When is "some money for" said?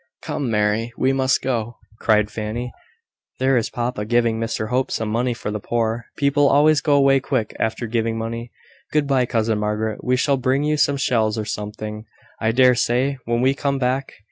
4.89-5.51